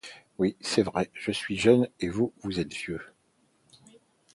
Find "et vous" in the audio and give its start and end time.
1.99-2.33